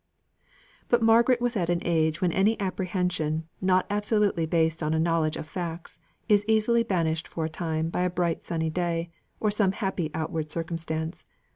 But 0.87 1.03
Margaret 1.03 1.39
was 1.39 1.55
at 1.55 1.69
an 1.69 1.79
age 1.85 2.21
when 2.21 2.31
any 2.31 2.59
apprehension, 2.59 3.47
not 3.61 3.85
absolutely 3.87 4.47
based 4.47 4.81
on 4.81 4.95
a 4.95 4.99
knowledge 4.99 5.37
of 5.37 5.47
facts, 5.47 5.99
is 6.27 6.43
easily 6.47 6.81
banished 6.81 7.27
for 7.27 7.45
a 7.45 7.49
time 7.49 7.89
by 7.91 8.01
a 8.01 8.09
bright 8.09 8.43
sunny 8.43 8.71
day, 8.71 9.11
or 9.39 9.51
some 9.51 9.73
happy 9.73 10.09
outward 10.15 10.49
circumstance. 10.49 11.27